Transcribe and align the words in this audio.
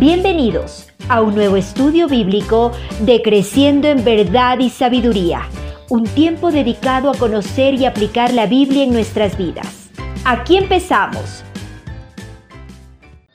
Bienvenidos 0.00 0.88
a 1.08 1.22
un 1.22 1.36
nuevo 1.36 1.56
estudio 1.56 2.08
bíblico 2.08 2.72
de 3.02 3.22
Creciendo 3.22 3.86
en 3.86 4.04
Verdad 4.04 4.58
y 4.58 4.68
Sabiduría, 4.68 5.42
un 5.88 6.02
tiempo 6.02 6.50
dedicado 6.50 7.10
a 7.10 7.14
conocer 7.14 7.74
y 7.74 7.84
aplicar 7.84 8.34
la 8.34 8.46
Biblia 8.46 8.82
en 8.82 8.92
nuestras 8.92 9.38
vidas. 9.38 9.92
Aquí 10.24 10.56
empezamos. 10.56 11.44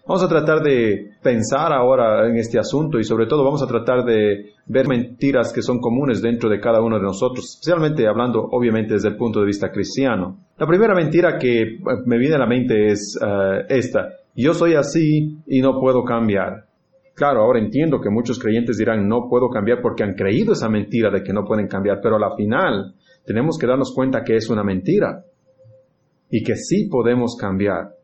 Vamos 0.05 0.21
a 0.21 0.27
tratar 0.27 0.61
de 0.61 1.11
pensar 1.23 1.71
ahora 1.71 2.27
en 2.27 2.35
este 2.35 2.59
asunto 2.59 2.99
y 2.99 3.05
sobre 3.05 3.25
todo 3.25 3.45
vamos 3.45 3.63
a 3.63 3.67
tratar 3.67 4.03
de 4.03 4.53
ver 4.65 4.87
mentiras 4.87 5.53
que 5.53 5.61
son 5.61 5.79
comunes 5.79 6.21
dentro 6.21 6.49
de 6.49 6.59
cada 6.59 6.81
uno 6.81 6.97
de 6.97 7.03
nosotros, 7.03 7.45
especialmente 7.45 8.05
hablando 8.05 8.43
obviamente 8.51 8.95
desde 8.95 9.07
el 9.07 9.15
punto 9.15 9.39
de 9.39 9.45
vista 9.45 9.71
cristiano. 9.71 10.35
La 10.57 10.67
primera 10.67 10.93
mentira 10.93 11.37
que 11.37 11.61
eh, 11.61 11.79
me 12.05 12.17
viene 12.17 12.35
a 12.35 12.39
la 12.39 12.47
mente 12.47 12.87
es 12.87 13.17
uh, 13.21 13.63
esta, 13.69 14.09
yo 14.43 14.53
soy 14.53 14.75
así 14.75 15.37
y 15.47 15.61
no 15.61 15.79
puedo 15.79 16.03
cambiar. 16.03 16.65
Claro, 17.13 17.41
ahora 17.41 17.59
entiendo 17.59 17.99
que 17.99 18.09
muchos 18.09 18.39
creyentes 18.39 18.77
dirán, 18.77 19.07
no 19.07 19.27
puedo 19.29 19.49
cambiar 19.49 19.81
porque 19.81 20.03
han 20.03 20.13
creído 20.13 20.53
esa 20.53 20.69
mentira 20.69 21.11
de 21.11 21.21
que 21.21 21.33
no 21.33 21.43
pueden 21.43 21.67
cambiar, 21.67 21.99
pero 22.01 22.15
a 22.15 22.19
la 22.19 22.35
final 22.35 22.95
tenemos 23.25 23.57
que 23.57 23.67
darnos 23.67 23.93
cuenta 23.93 24.23
que 24.23 24.35
es 24.35 24.49
una 24.49 24.63
mentira 24.63 25.25
y 26.29 26.43
que 26.43 26.55
sí 26.55 26.87
podemos 26.89 27.35
cambiar 27.35 27.95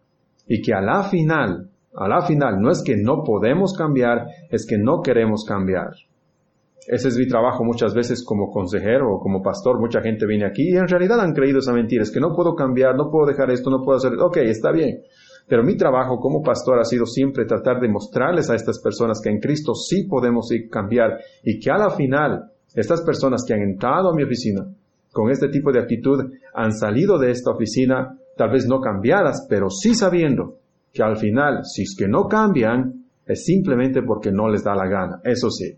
y 0.47 0.61
que 0.61 0.73
a 0.73 0.81
la 0.81 1.03
final, 1.03 1.69
a 1.95 2.07
la 2.07 2.21
final 2.23 2.59
no 2.59 2.69
es 2.71 2.83
que 2.83 2.97
no 2.97 3.23
podemos 3.23 3.73
cambiar, 3.73 4.27
es 4.49 4.65
que 4.67 4.77
no 4.77 5.01
queremos 5.01 5.45
cambiar. 5.45 5.91
Ese 6.87 7.07
es 7.07 7.17
mi 7.17 7.27
trabajo 7.27 7.63
muchas 7.63 7.95
veces 7.95 8.23
como 8.23 8.51
consejero 8.51 9.15
o 9.15 9.19
como 9.19 9.41
pastor. 9.41 9.79
Mucha 9.79 10.01
gente 10.01 10.27
viene 10.27 10.45
aquí 10.45 10.69
y 10.69 10.77
en 10.77 10.87
realidad 10.87 11.19
han 11.19 11.33
creído 11.33 11.59
esa 11.59 11.73
mentira. 11.73 12.03
Es 12.03 12.11
que 12.11 12.19
no 12.19 12.35
puedo 12.35 12.53
cambiar, 12.53 12.95
no 12.95 13.09
puedo 13.09 13.25
dejar 13.25 13.49
esto, 13.49 13.71
no 13.71 13.81
puedo 13.81 13.97
hacer. 13.97 14.13
Ok, 14.19 14.37
está 14.37 14.71
bien. 14.71 15.01
Pero 15.47 15.63
mi 15.63 15.77
trabajo 15.77 16.19
como 16.19 16.41
pastor 16.41 16.79
ha 16.79 16.85
sido 16.85 17.05
siempre 17.05 17.45
tratar 17.45 17.79
de 17.79 17.87
mostrarles 17.87 18.49
a 18.49 18.55
estas 18.55 18.79
personas 18.79 19.21
que 19.21 19.29
en 19.29 19.39
Cristo 19.39 19.75
sí 19.75 20.03
podemos 20.03 20.49
cambiar 20.71 21.19
y 21.43 21.59
que 21.59 21.69
a 21.69 21.77
la 21.77 21.91
final 21.91 22.51
estas 22.73 23.01
personas 23.01 23.43
que 23.47 23.53
han 23.53 23.61
entrado 23.61 24.09
a 24.09 24.15
mi 24.15 24.23
oficina 24.23 24.65
con 25.11 25.31
este 25.31 25.47
tipo 25.47 25.71
de 25.71 25.79
actitud 25.79 26.19
han 26.53 26.73
salido 26.73 27.17
de 27.17 27.31
esta 27.31 27.51
oficina 27.51 28.17
tal 28.35 28.51
vez 28.51 28.67
no 28.67 28.81
cambiadas, 28.81 29.47
pero 29.49 29.69
sí 29.69 29.95
sabiendo 29.95 30.57
que 30.91 31.03
al 31.03 31.15
final, 31.17 31.63
si 31.63 31.83
es 31.83 31.95
que 31.97 32.07
no 32.07 32.27
cambian, 32.27 33.05
es 33.25 33.45
simplemente 33.45 34.01
porque 34.01 34.31
no 34.31 34.49
les 34.49 34.63
da 34.63 34.75
la 34.75 34.87
gana. 34.87 35.21
Eso 35.23 35.49
sí. 35.49 35.73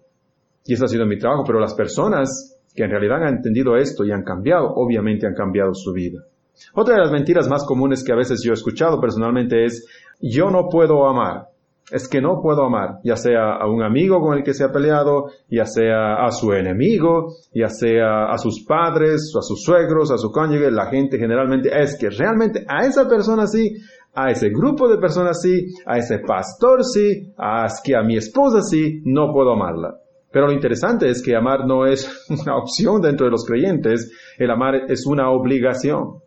Y 0.66 0.74
eso 0.74 0.86
ha 0.86 0.88
sido 0.88 1.06
mi 1.06 1.18
trabajo, 1.18 1.44
pero 1.46 1.60
las 1.60 1.76
personas 1.76 2.58
que 2.74 2.84
en 2.84 2.90
realidad 2.90 3.24
han 3.24 3.36
entendido 3.36 3.78
esto 3.78 4.04
y 4.06 4.12
han 4.12 4.24
cambiado, 4.24 4.74
obviamente 4.76 5.28
han 5.28 5.34
cambiado 5.34 5.74
su 5.74 5.94
vida. 5.94 6.24
Otra 6.74 6.96
de 6.96 7.02
las 7.02 7.12
mentiras 7.12 7.48
más 7.48 7.66
comunes 7.66 8.04
que 8.04 8.12
a 8.12 8.16
veces 8.16 8.42
yo 8.44 8.52
he 8.52 8.56
escuchado 8.56 9.00
personalmente 9.00 9.66
es, 9.66 9.88
yo 10.22 10.50
no 10.50 10.70
puedo 10.70 11.08
amar. 11.08 11.50
Es 11.90 12.10
que 12.10 12.20
no 12.20 12.42
puedo 12.42 12.66
amar, 12.66 13.00
ya 13.06 13.16
sea 13.16 13.56
a 13.56 13.66
un 13.66 13.82
amigo 13.82 14.20
con 14.20 14.38
el 14.38 14.44
que 14.44 14.54
se 14.54 14.66
ha 14.66 14.74
peleado, 14.74 15.28
ya 15.50 15.66
sea 15.66 16.26
a 16.26 16.32
su 16.32 16.52
enemigo, 16.52 17.36
ya 17.54 17.70
sea 17.70 18.26
a 18.30 18.38
sus 18.38 18.66
padres, 18.66 19.34
a 19.40 19.42
sus 19.42 19.64
suegros, 19.64 20.12
a 20.12 20.18
su 20.18 20.30
cónyuge, 20.30 20.70
la 20.70 20.88
gente 20.88 21.18
generalmente 21.18 21.70
es 21.74 21.98
que 21.98 22.10
realmente 22.10 22.66
a 22.68 22.86
esa 22.86 23.08
persona 23.08 23.48
sí, 23.48 23.74
a 24.14 24.32
ese 24.32 24.50
grupo 24.50 24.90
de 24.90 24.98
personas 24.98 25.42
sí, 25.42 25.68
a 25.86 25.98
ese 25.98 26.20
pastor 26.20 26.84
sí, 26.84 27.32
a, 27.38 27.68
que 27.82 27.96
a 27.96 28.04
mi 28.04 28.18
esposa 28.18 28.62
sí, 28.62 29.02
no 29.06 29.32
puedo 29.32 29.54
amarla. 29.54 29.96
Pero 30.30 30.48
lo 30.48 30.54
interesante 30.54 31.10
es 31.10 31.24
que 31.24 31.36
amar 31.36 31.66
no 31.66 31.86
es 31.86 32.28
una 32.30 32.58
opción 32.58 33.02
dentro 33.02 33.28
de 33.28 33.32
los 33.32 33.46
creyentes, 33.46 34.12
el 34.38 34.52
amar 34.52 34.76
es 34.90 35.06
una 35.06 35.30
obligación. 35.32 36.20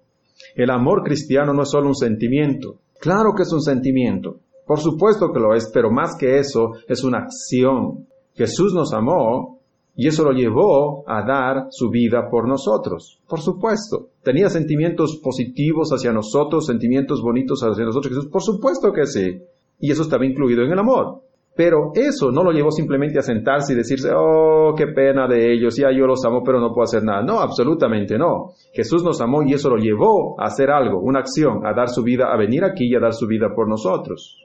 El 0.55 0.70
amor 0.70 1.02
cristiano 1.02 1.52
no 1.52 1.62
es 1.62 1.70
solo 1.70 1.88
un 1.88 1.94
sentimiento. 1.94 2.77
Claro 2.98 3.34
que 3.36 3.42
es 3.42 3.52
un 3.52 3.62
sentimiento. 3.62 4.41
Por 4.66 4.78
supuesto 4.78 5.32
que 5.32 5.41
lo 5.41 5.55
es, 5.55 5.70
pero 5.72 5.91
más 5.91 6.16
que 6.16 6.38
eso, 6.38 6.72
es 6.86 7.02
una 7.02 7.19
acción. 7.19 8.06
Jesús 8.34 8.72
nos 8.72 8.92
amó 8.92 9.58
y 9.97 10.06
eso 10.06 10.24
lo 10.24 10.32
llevó 10.32 11.05
a 11.08 11.22
dar 11.27 11.66
su 11.70 11.91
vida 11.91 12.28
por 12.30 12.47
nosotros. 12.47 13.20
Por 13.28 13.41
supuesto. 13.41 14.10
¿Tenía 14.22 14.48
sentimientos 14.48 15.20
positivos 15.22 15.91
hacia 15.91 16.12
nosotros, 16.12 16.66
sentimientos 16.66 17.20
bonitos 17.22 17.62
hacia 17.62 17.84
nosotros 17.84 18.14
Jesús? 18.14 18.31
Por 18.31 18.43
supuesto 18.43 18.93
que 18.93 19.06
sí. 19.06 19.43
Y 19.78 19.91
eso 19.91 20.03
estaba 20.03 20.26
incluido 20.26 20.62
en 20.62 20.72
el 20.72 20.78
amor. 20.78 21.22
Pero 21.60 21.93
eso 21.94 22.32
no 22.32 22.43
lo 22.43 22.53
llevó 22.53 22.71
simplemente 22.71 23.19
a 23.19 23.22
sentarse 23.22 23.75
y 23.75 23.76
decirse, 23.76 24.09
oh, 24.16 24.72
qué 24.75 24.87
pena 24.87 25.28
de 25.28 25.53
ellos, 25.53 25.76
ya 25.76 25.91
yo 25.93 26.06
los 26.06 26.25
amo, 26.25 26.43
pero 26.43 26.59
no 26.59 26.72
puedo 26.72 26.84
hacer 26.84 27.04
nada. 27.04 27.22
No, 27.22 27.38
absolutamente 27.38 28.16
no. 28.16 28.53
Jesús 28.72 29.04
nos 29.04 29.21
amó 29.21 29.43
y 29.43 29.53
eso 29.53 29.69
lo 29.69 29.76
llevó 29.76 30.41
a 30.41 30.47
hacer 30.47 30.70
algo, 30.70 30.99
una 31.00 31.19
acción, 31.19 31.66
a 31.66 31.75
dar 31.75 31.91
su 31.91 32.03
vida, 32.03 32.32
a 32.32 32.38
venir 32.38 32.65
aquí 32.65 32.87
y 32.87 32.94
a 32.94 32.99
dar 32.99 33.12
su 33.12 33.26
vida 33.26 33.49
por 33.54 33.69
nosotros. 33.69 34.43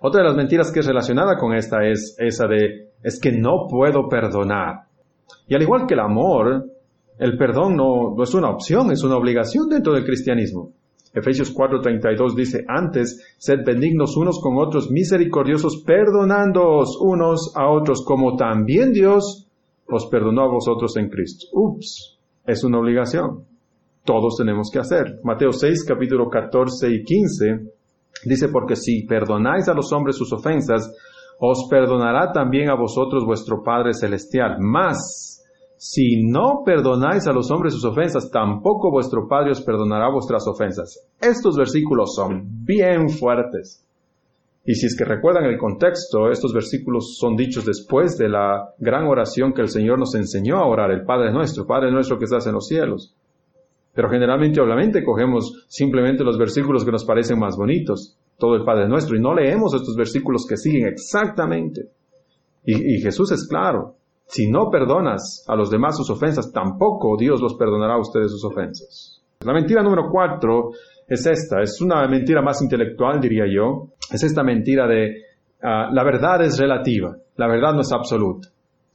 Otra 0.00 0.22
de 0.22 0.28
las 0.28 0.36
mentiras 0.38 0.72
que 0.72 0.80
es 0.80 0.86
relacionada 0.86 1.36
con 1.36 1.52
esta 1.52 1.86
es 1.86 2.16
esa 2.18 2.46
de, 2.46 2.88
es 3.02 3.20
que 3.20 3.32
no 3.32 3.66
puedo 3.68 4.08
perdonar. 4.08 4.84
Y 5.46 5.54
al 5.54 5.60
igual 5.60 5.86
que 5.86 5.92
el 5.92 6.00
amor, 6.00 6.64
el 7.18 7.36
perdón 7.36 7.76
no, 7.76 8.14
no 8.16 8.22
es 8.22 8.32
una 8.32 8.48
opción, 8.48 8.90
es 8.92 9.02
una 9.04 9.18
obligación 9.18 9.68
dentro 9.68 9.92
del 9.92 10.06
cristianismo. 10.06 10.72
Efesios 11.12 11.52
4:32 11.52 12.34
dice, 12.34 12.64
antes, 12.68 13.34
sed 13.36 13.64
benignos 13.64 14.16
unos 14.16 14.40
con 14.40 14.58
otros, 14.58 14.90
misericordiosos, 14.90 15.82
perdonándoos 15.84 16.98
unos 17.00 17.52
a 17.56 17.68
otros, 17.68 18.04
como 18.04 18.36
también 18.36 18.92
Dios 18.92 19.48
os 19.88 20.06
perdonó 20.06 20.42
a 20.42 20.52
vosotros 20.52 20.96
en 20.96 21.08
Cristo. 21.08 21.46
Ups, 21.52 22.18
es 22.46 22.62
una 22.62 22.78
obligación. 22.78 23.44
Todos 24.04 24.36
tenemos 24.36 24.70
que 24.72 24.78
hacer. 24.78 25.20
Mateo 25.24 25.52
6, 25.52 25.84
capítulo 25.84 26.28
14 26.28 26.90
y 26.90 27.02
15 27.02 27.46
dice, 28.24 28.48
porque 28.48 28.76
si 28.76 29.02
perdonáis 29.02 29.68
a 29.68 29.74
los 29.74 29.92
hombres 29.92 30.16
sus 30.16 30.32
ofensas, 30.32 30.90
os 31.38 31.66
perdonará 31.70 32.32
también 32.32 32.68
a 32.68 32.74
vosotros 32.74 33.24
vuestro 33.24 33.62
Padre 33.62 33.94
Celestial. 33.94 34.58
Más, 34.60 35.29
si 35.82 36.22
no 36.22 36.62
perdonáis 36.62 37.26
a 37.26 37.32
los 37.32 37.50
hombres 37.50 37.72
sus 37.72 37.86
ofensas, 37.86 38.30
tampoco 38.30 38.90
vuestro 38.90 39.26
Padre 39.26 39.52
os 39.52 39.62
perdonará 39.62 40.10
vuestras 40.12 40.46
ofensas. 40.46 41.08
Estos 41.18 41.56
versículos 41.56 42.14
son 42.14 42.66
bien 42.66 43.08
fuertes. 43.08 43.82
Y 44.62 44.74
si 44.74 44.84
es 44.84 44.94
que 44.94 45.06
recuerdan 45.06 45.44
el 45.44 45.56
contexto, 45.56 46.30
estos 46.30 46.52
versículos 46.52 47.16
son 47.18 47.34
dichos 47.34 47.64
después 47.64 48.18
de 48.18 48.28
la 48.28 48.74
gran 48.78 49.06
oración 49.06 49.54
que 49.54 49.62
el 49.62 49.70
Señor 49.70 49.98
nos 49.98 50.14
enseñó 50.14 50.58
a 50.58 50.66
orar, 50.66 50.90
el 50.90 51.06
Padre 51.06 51.32
nuestro, 51.32 51.66
Padre 51.66 51.90
nuestro 51.90 52.18
que 52.18 52.26
estás 52.26 52.46
en 52.46 52.52
los 52.52 52.66
cielos. 52.66 53.16
Pero 53.94 54.10
generalmente, 54.10 54.60
obviamente, 54.60 55.02
cogemos 55.02 55.64
simplemente 55.66 56.24
los 56.24 56.36
versículos 56.36 56.84
que 56.84 56.92
nos 56.92 57.06
parecen 57.06 57.38
más 57.38 57.56
bonitos, 57.56 58.18
todo 58.38 58.54
el 58.54 58.64
Padre 58.64 58.86
nuestro, 58.86 59.16
y 59.16 59.20
no 59.20 59.32
leemos 59.32 59.72
estos 59.72 59.96
versículos 59.96 60.44
que 60.46 60.58
siguen 60.58 60.88
exactamente. 60.88 61.88
Y, 62.66 62.96
y 62.96 63.00
Jesús 63.00 63.32
es 63.32 63.48
claro, 63.48 63.94
si 64.30 64.48
no 64.48 64.70
perdonas 64.70 65.44
a 65.48 65.56
los 65.56 65.70
demás 65.70 65.96
sus 65.96 66.08
ofensas, 66.08 66.52
tampoco 66.52 67.16
Dios 67.18 67.40
los 67.40 67.54
perdonará 67.54 67.94
a 67.94 68.00
ustedes 68.00 68.30
sus 68.30 68.44
ofensas. 68.44 69.20
La 69.40 69.52
mentira 69.52 69.82
número 69.82 70.08
cuatro 70.08 70.70
es 71.08 71.26
esta, 71.26 71.60
es 71.60 71.80
una 71.80 72.06
mentira 72.06 72.40
más 72.40 72.62
intelectual, 72.62 73.20
diría 73.20 73.44
yo. 73.52 73.88
Es 74.12 74.22
esta 74.22 74.44
mentira 74.44 74.86
de 74.86 75.22
uh, 75.62 75.92
la 75.92 76.04
verdad 76.04 76.42
es 76.42 76.58
relativa, 76.60 77.16
la 77.36 77.48
verdad 77.48 77.74
no 77.74 77.80
es 77.80 77.90
absoluta. 77.92 78.48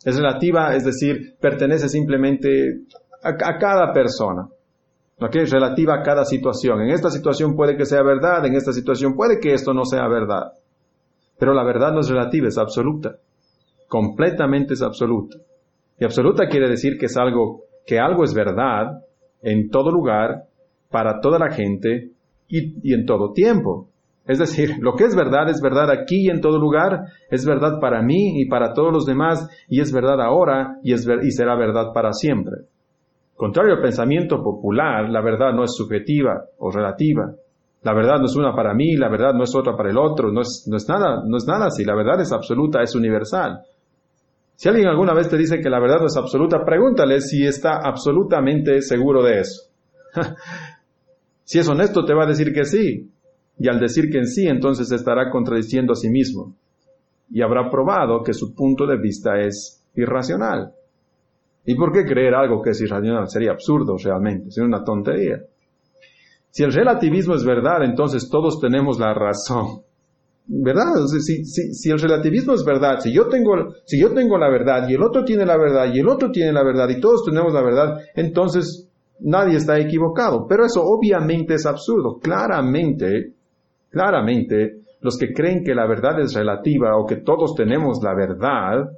Es 0.06 0.16
relativa, 0.16 0.74
es 0.74 0.86
decir, 0.86 1.36
pertenece 1.38 1.90
simplemente 1.90 2.84
a, 3.22 3.58
cada 3.58 3.92
persona. 3.92 4.48
¿Ok? 5.20 5.36
Relativa 5.52 5.96
a 5.96 6.02
cada 6.02 6.24
situación. 6.24 6.82
En 6.82 6.92
esta 6.92 7.10
situación 7.10 7.56
puede 7.56 7.76
que 7.76 7.86
sea 7.86 8.04
verdad, 8.04 8.46
en 8.46 8.54
esta 8.54 8.72
situación 8.72 9.16
puede 9.16 9.40
que 9.40 9.54
esto 9.54 9.74
no 9.74 9.84
sea 9.84 10.08
verdad. 10.08 10.54
Pero 11.38 11.54
la 11.54 11.64
verdad 11.66 11.92
no 11.92 12.00
es 12.00 12.10
relativa, 12.10 12.48
es 12.48 12.58
absoluta 12.58 13.18
completamente 13.88 14.74
es 14.74 14.82
absoluta. 14.82 15.38
Y 16.00 16.04
absoluta 16.04 16.48
quiere 16.48 16.70
decir 16.70 16.98
que 16.98 17.06
es 17.06 17.18
algo, 17.18 17.64
que 17.86 18.00
algo 18.00 18.24
es 18.24 18.34
verdad 18.34 19.04
en 19.42 19.70
todo 19.70 19.92
lugar, 19.92 20.46
para 20.90 21.20
toda 21.20 21.40
la 21.40 21.52
gente 21.52 22.12
y, 22.48 22.94
en 22.94 23.06
todo 23.06 23.34
tiempo. 23.34 23.90
Es 24.26 24.40
decir, 24.40 24.78
lo 24.80 24.96
que 24.96 25.04
es 25.04 25.16
verdad 25.16 25.50
es 25.50 25.62
verdad 25.62 25.92
aquí 25.92 26.26
y 26.26 26.30
en 26.30 26.42
todo 26.42 26.60
lugar, 26.60 27.02
es 27.30 27.46
verdad 27.46 27.80
para 27.80 28.02
mí 28.02 28.42
y 28.42 28.48
para 28.48 28.74
todos 28.74 28.92
los 28.92 29.06
demás, 29.06 29.48
y 29.68 29.82
es 29.82 29.92
verdad 29.92 30.20
ahora 30.22 30.78
y, 30.84 30.94
es 30.94 31.08
y 31.24 31.32
será 31.32 31.56
verdad 31.56 31.94
para 31.94 32.12
siempre. 32.12 32.56
Contrario 33.36 33.76
al 33.76 33.82
pensamiento 33.82 34.42
popular, 34.42 35.10
la 35.10 35.22
verdad 35.22 35.54
no 35.54 35.64
es 35.64 35.76
subjetiva 35.76 36.46
o 36.58 36.72
relativa. 36.72 37.36
La 37.84 37.94
verdad 37.94 38.18
no 38.18 38.26
es 38.26 38.36
una 38.36 38.56
para 38.56 38.74
mí, 38.74 38.96
la 38.96 39.10
verdad 39.10 39.34
no 39.34 39.44
es 39.44 39.54
otra 39.54 39.76
para 39.76 39.92
el 39.92 39.98
otro, 39.98 40.32
no 40.32 40.42
es, 40.42 40.66
no 40.68 40.78
es 40.78 40.88
nada, 40.90 41.22
no 41.24 41.38
es 41.38 41.46
nada 41.46 41.68
así. 41.68 41.84
La 41.84 41.94
verdad 41.94 42.20
es 42.22 42.32
absoluta, 42.32 42.82
es 42.82 42.96
universal. 42.96 43.60
Si 44.56 44.70
alguien 44.70 44.88
alguna 44.88 45.14
vez 45.14 45.30
te 45.30 45.38
dice 45.38 45.60
que 45.60 45.70
la 45.70 45.80
verdad 45.80 46.00
no 46.00 46.08
es 46.08 46.16
absoluta, 46.16 46.64
pregúntale 46.64 47.20
si 47.22 47.46
está 47.46 47.80
absolutamente 47.84 48.82
seguro 48.82 49.22
de 49.24 49.42
eso. 49.42 49.70
si 51.44 51.60
es 51.60 51.68
honesto, 51.68 52.06
te 52.06 52.14
va 52.14 52.24
a 52.24 52.28
decir 52.28 52.54
que 52.54 52.66
sí. 52.66 53.12
Y 53.58 53.68
al 53.68 53.80
decir 53.80 54.10
que 54.10 54.18
en 54.18 54.28
sí, 54.28 54.48
entonces 54.48 54.92
estará 54.92 55.30
contradiciendo 55.30 55.94
a 55.94 55.96
sí 55.96 56.10
mismo. 56.10 56.56
Y 57.30 57.42
habrá 57.42 57.70
probado 57.70 58.24
que 58.24 58.34
su 58.34 58.54
punto 58.54 58.86
de 58.86 58.98
vista 58.98 59.40
es 59.40 59.84
irracional. 59.96 60.74
¿Y 61.66 61.76
por 61.76 61.92
qué 61.92 62.06
creer 62.06 62.36
algo 62.36 62.62
que 62.62 62.72
es 62.72 62.82
irracional? 62.82 63.28
Sería 63.28 63.52
absurdo 63.52 63.98
realmente, 63.98 64.52
sería 64.52 64.68
una 64.68 64.84
tontería. 64.84 65.42
Si 66.52 66.64
el 66.64 66.72
relativismo 66.72 67.36
es 67.36 67.44
verdad, 67.44 67.84
entonces 67.84 68.30
todos 68.30 68.62
tenemos 68.62 69.00
la 69.00 69.14
razón. 69.14 69.82
¿Verdad? 70.48 71.06
si, 71.08 71.46
si, 71.46 71.74
si, 71.74 71.90
el 71.90 72.00
relativismo 72.00 72.54
es 72.54 72.64
verdad, 72.64 73.00
si 73.00 73.14
yo, 73.14 73.28
tengo, 73.28 73.54
si 73.86 74.00
yo 74.00 74.14
tengo 74.14 74.38
la 74.38 74.50
verdad 74.50 74.88
y 74.88 74.94
el 74.94 75.02
otro 75.02 75.24
tiene 75.24 75.46
la 75.46 75.58
verdad 75.58 75.92
y 75.94 76.00
el 76.00 76.08
otro 76.08 76.32
tiene 76.32 76.54
la 76.54 76.64
verdad 76.64 76.88
y 76.90 77.00
todos 77.00 77.26
tenemos 77.26 77.54
la 77.54 77.62
verdad, 77.62 78.00
entonces 78.16 78.88
nadie 79.20 79.58
está 79.58 79.80
equivocado. 79.80 80.46
Pero 80.48 80.66
eso 80.66 80.84
obviamente 80.84 81.56
es 81.56 81.66
absurdo. 81.66 82.20
Claramente, 82.20 83.34
claramente, 83.90 84.82
los 85.02 85.18
que 85.18 85.34
creen 85.34 85.64
que 85.64 85.76
la 85.76 85.88
verdad 85.88 86.20
es 86.20 86.34
relativa 86.34 86.98
o 86.98 87.06
que 87.06 87.18
todos 87.18 87.56
tenemos 87.56 88.02
la 88.04 88.14
verdad, 88.14 88.90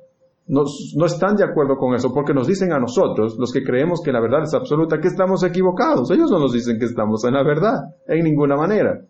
no 0.48 1.06
están 1.06 1.36
de 1.36 1.44
acuerdo 1.44 1.76
con 1.76 1.94
eso 1.94 2.14
porque 2.14 2.34
nos 2.34 2.48
dicen 2.48 2.72
a 2.72 2.80
nosotros, 2.80 3.36
los 3.38 3.52
que 3.52 3.64
creemos 3.64 4.02
que 4.02 4.14
la 4.14 4.22
verdad 4.22 4.44
es 4.44 4.54
absoluta, 4.54 5.00
que 5.00 5.10
estamos 5.10 5.44
equivocados. 5.44 6.10
Ellos 6.12 6.32
no 6.32 6.40
nos 6.40 6.54
dicen 6.54 6.80
que 6.80 6.86
estamos 6.86 7.24
en 7.26 7.34
la 7.34 7.44
verdad, 7.44 7.96
en 8.08 8.24
ninguna 8.24 8.56
manera. 8.56 9.02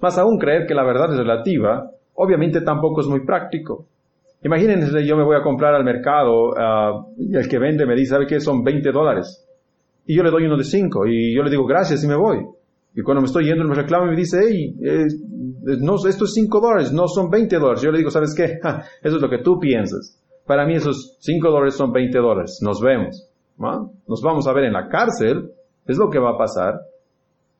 Más 0.00 0.18
aún 0.18 0.38
creer 0.38 0.66
que 0.66 0.74
la 0.74 0.84
verdad 0.84 1.12
es 1.12 1.18
relativa, 1.18 1.90
obviamente 2.14 2.60
tampoco 2.60 3.00
es 3.00 3.06
muy 3.06 3.24
práctico. 3.24 3.86
Imagínense, 4.42 5.06
yo 5.06 5.16
me 5.16 5.24
voy 5.24 5.36
a 5.36 5.42
comprar 5.42 5.74
al 5.74 5.84
mercado 5.84 6.52
ah, 6.58 7.06
y 7.16 7.34
el 7.34 7.48
que 7.48 7.58
vende 7.58 7.86
me 7.86 7.94
dice, 7.94 8.10
¿sabe 8.10 8.26
qué? 8.26 8.40
Son 8.40 8.62
20 8.62 8.92
dólares. 8.92 9.46
Y 10.06 10.14
yo 10.16 10.22
le 10.22 10.30
doy 10.30 10.44
uno 10.44 10.58
de 10.58 10.64
5 10.64 11.06
y 11.06 11.34
yo 11.34 11.42
le 11.42 11.50
digo 11.50 11.64
gracias 11.64 12.04
y 12.04 12.06
me 12.06 12.16
voy. 12.16 12.46
Y 12.94 13.02
cuando 13.02 13.22
me 13.22 13.26
estoy 13.26 13.46
yendo, 13.46 13.62
él 13.62 13.68
me 13.68 13.74
reclama 13.74 14.06
y 14.06 14.10
me 14.10 14.16
dice, 14.16 14.40
hey, 14.46 14.76
no, 15.80 15.96
esto 16.06 16.24
es 16.24 16.32
5 16.34 16.60
dólares, 16.60 16.92
no 16.92 17.08
son 17.08 17.30
20 17.30 17.56
dólares. 17.56 17.82
Yo 17.82 17.90
le 17.90 17.98
digo, 17.98 18.10
¿sabes 18.10 18.34
qué? 18.36 18.58
eso 19.02 19.16
es 19.16 19.22
lo 19.22 19.30
que 19.30 19.38
tú 19.38 19.58
piensas. 19.58 20.20
Para 20.46 20.66
mí 20.66 20.74
esos 20.74 21.16
5 21.20 21.50
dólares 21.50 21.74
son 21.74 21.90
20 21.90 22.18
dólares. 22.18 22.58
Nos 22.62 22.80
vemos. 22.80 23.28
Nos 23.58 24.22
vamos 24.22 24.46
a 24.46 24.52
ver 24.52 24.64
en 24.64 24.74
la 24.74 24.88
cárcel. 24.88 25.50
Es 25.86 25.96
lo 25.96 26.10
que 26.10 26.18
va 26.18 26.32
a 26.32 26.38
pasar. 26.38 26.80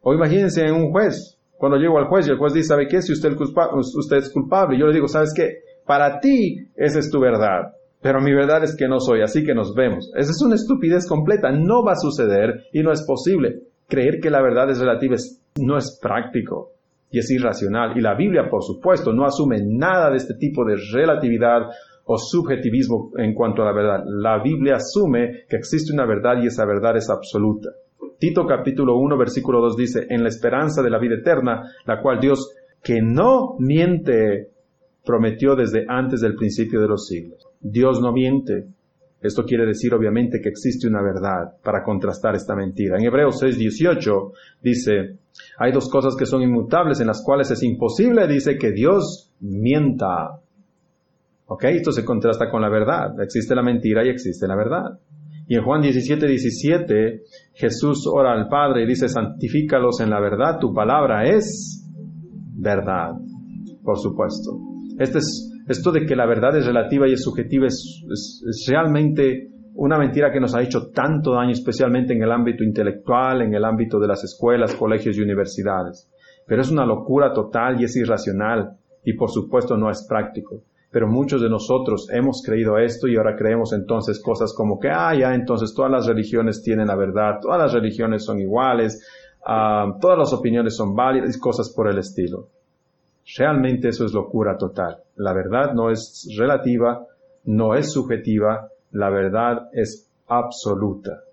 O 0.02 0.12
imagínense 0.12 0.66
en 0.66 0.74
un 0.74 0.92
juez. 0.92 1.38
Cuando 1.64 1.78
llego 1.78 1.96
al 1.96 2.08
juez 2.08 2.28
y 2.28 2.30
el 2.30 2.36
juez 2.36 2.52
dice, 2.52 2.68
¿sabe 2.68 2.86
qué? 2.88 3.00
Si 3.00 3.10
usted, 3.14 3.32
usted 3.38 4.16
es 4.18 4.30
culpable, 4.30 4.78
yo 4.78 4.86
le 4.86 4.92
digo, 4.92 5.08
¿sabes 5.08 5.32
qué? 5.34 5.60
Para 5.86 6.20
ti 6.20 6.68
esa 6.76 6.98
es 6.98 7.10
tu 7.10 7.18
verdad. 7.18 7.72
Pero 8.02 8.20
mi 8.20 8.34
verdad 8.34 8.62
es 8.64 8.76
que 8.76 8.86
no 8.86 9.00
soy, 9.00 9.22
así 9.22 9.46
que 9.46 9.54
nos 9.54 9.74
vemos. 9.74 10.12
Esa 10.14 10.32
es 10.32 10.42
una 10.42 10.56
estupidez 10.56 11.08
completa. 11.08 11.50
No 11.52 11.82
va 11.82 11.92
a 11.92 11.96
suceder 11.96 12.64
y 12.70 12.82
no 12.82 12.92
es 12.92 13.00
posible. 13.06 13.60
Creer 13.88 14.20
que 14.20 14.28
la 14.28 14.42
verdad 14.42 14.68
es 14.68 14.78
relativa 14.78 15.16
no 15.58 15.78
es 15.78 15.98
práctico 16.02 16.72
y 17.10 17.20
es 17.20 17.30
irracional. 17.30 17.96
Y 17.96 18.02
la 18.02 18.14
Biblia, 18.14 18.50
por 18.50 18.62
supuesto, 18.62 19.14
no 19.14 19.24
asume 19.24 19.62
nada 19.64 20.10
de 20.10 20.18
este 20.18 20.34
tipo 20.34 20.66
de 20.66 20.76
relatividad 20.92 21.62
o 22.04 22.18
subjetivismo 22.18 23.12
en 23.16 23.32
cuanto 23.32 23.62
a 23.62 23.64
la 23.64 23.72
verdad. 23.72 24.04
La 24.04 24.42
Biblia 24.42 24.74
asume 24.74 25.44
que 25.48 25.56
existe 25.56 25.94
una 25.94 26.04
verdad 26.04 26.42
y 26.42 26.48
esa 26.48 26.66
verdad 26.66 26.94
es 26.98 27.08
absoluta. 27.08 27.70
Tito 28.18 28.46
capítulo 28.46 28.96
1 28.96 29.16
versículo 29.18 29.60
2 29.60 29.76
dice, 29.76 30.06
en 30.08 30.22
la 30.22 30.28
esperanza 30.28 30.82
de 30.82 30.90
la 30.90 30.98
vida 30.98 31.16
eterna, 31.16 31.70
la 31.86 32.00
cual 32.00 32.20
Dios, 32.20 32.54
que 32.82 33.00
no 33.02 33.56
miente, 33.58 34.50
prometió 35.04 35.54
desde 35.56 35.84
antes 35.88 36.20
del 36.20 36.34
principio 36.34 36.80
de 36.80 36.88
los 36.88 37.06
siglos. 37.06 37.46
Dios 37.60 38.00
no 38.00 38.12
miente. 38.12 38.66
Esto 39.20 39.44
quiere 39.44 39.64
decir 39.64 39.94
obviamente 39.94 40.40
que 40.42 40.50
existe 40.50 40.86
una 40.86 41.02
verdad 41.02 41.54
para 41.62 41.82
contrastar 41.82 42.34
esta 42.34 42.54
mentira. 42.54 42.98
En 42.98 43.06
Hebreos 43.06 43.42
6:18 43.42 44.32
dice, 44.62 45.16
hay 45.58 45.72
dos 45.72 45.88
cosas 45.88 46.14
que 46.14 46.26
son 46.26 46.42
inmutables 46.42 47.00
en 47.00 47.06
las 47.06 47.22
cuales 47.24 47.50
es 47.50 47.62
imposible, 47.62 48.28
dice, 48.28 48.58
que 48.58 48.72
Dios 48.72 49.32
mienta. 49.40 50.40
¿Ok? 51.46 51.64
Esto 51.64 51.92
se 51.92 52.04
contrasta 52.04 52.50
con 52.50 52.60
la 52.60 52.68
verdad. 52.68 53.18
Existe 53.22 53.54
la 53.54 53.62
mentira 53.62 54.04
y 54.04 54.10
existe 54.10 54.46
la 54.46 54.56
verdad. 54.56 54.98
Y 55.46 55.56
en 55.56 55.62
Juan 55.62 55.82
17, 55.82 56.26
17, 56.26 57.22
Jesús 57.54 58.06
ora 58.10 58.32
al 58.32 58.48
Padre 58.48 58.84
y 58.84 58.86
dice, 58.86 59.08
santifícalos 59.08 60.00
en 60.00 60.10
la 60.10 60.20
verdad, 60.20 60.58
tu 60.58 60.72
palabra 60.72 61.24
es 61.24 61.86
verdad, 62.56 63.12
por 63.82 63.98
supuesto. 63.98 64.52
Este 64.98 65.18
es, 65.18 65.52
esto 65.68 65.92
de 65.92 66.06
que 66.06 66.16
la 66.16 66.26
verdad 66.26 66.56
es 66.56 66.66
relativa 66.66 67.08
y 67.08 67.12
es 67.12 67.22
subjetiva 67.22 67.66
es, 67.66 68.04
es 68.08 68.66
realmente 68.68 69.50
una 69.74 69.98
mentira 69.98 70.30
que 70.32 70.40
nos 70.40 70.54
ha 70.54 70.62
hecho 70.62 70.90
tanto 70.90 71.34
daño, 71.34 71.50
especialmente 71.50 72.14
en 72.14 72.22
el 72.22 72.30
ámbito 72.30 72.62
intelectual, 72.62 73.42
en 73.42 73.54
el 73.54 73.64
ámbito 73.64 73.98
de 73.98 74.06
las 74.06 74.22
escuelas, 74.22 74.74
colegios 74.74 75.16
y 75.18 75.20
universidades. 75.20 76.08
Pero 76.46 76.62
es 76.62 76.70
una 76.70 76.86
locura 76.86 77.32
total 77.32 77.80
y 77.80 77.84
es 77.84 77.96
irracional 77.96 78.76
y 79.04 79.14
por 79.14 79.30
supuesto 79.30 79.76
no 79.76 79.90
es 79.90 80.06
práctico. 80.08 80.62
Pero 80.94 81.08
muchos 81.08 81.42
de 81.42 81.50
nosotros 81.50 82.08
hemos 82.12 82.40
creído 82.40 82.78
esto 82.78 83.08
y 83.08 83.16
ahora 83.16 83.34
creemos 83.34 83.72
entonces 83.72 84.22
cosas 84.22 84.54
como 84.54 84.78
que, 84.78 84.88
ah, 84.88 85.12
ya, 85.12 85.34
entonces 85.34 85.74
todas 85.74 85.90
las 85.90 86.06
religiones 86.06 86.62
tienen 86.62 86.86
la 86.86 86.94
verdad, 86.94 87.40
todas 87.42 87.58
las 87.58 87.72
religiones 87.72 88.24
son 88.24 88.38
iguales, 88.38 89.04
ah, 89.44 89.96
todas 90.00 90.16
las 90.16 90.32
opiniones 90.32 90.76
son 90.76 90.94
válidas 90.94 91.36
y 91.36 91.40
cosas 91.40 91.74
por 91.74 91.90
el 91.90 91.98
estilo. 91.98 92.46
Realmente 93.36 93.88
eso 93.88 94.04
es 94.04 94.12
locura 94.12 94.56
total. 94.56 94.98
La 95.16 95.32
verdad 95.32 95.74
no 95.74 95.90
es 95.90 96.32
relativa, 96.38 97.04
no 97.42 97.74
es 97.74 97.90
subjetiva, 97.90 98.68
la 98.92 99.10
verdad 99.10 99.70
es 99.72 100.08
absoluta. 100.28 101.24